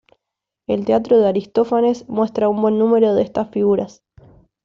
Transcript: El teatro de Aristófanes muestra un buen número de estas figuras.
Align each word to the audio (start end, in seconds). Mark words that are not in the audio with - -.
El 0.67 0.83
teatro 0.83 1.19
de 1.19 1.27
Aristófanes 1.27 2.09
muestra 2.09 2.49
un 2.49 2.59
buen 2.59 2.79
número 2.79 3.13
de 3.13 3.21
estas 3.21 3.51
figuras. 3.51 4.01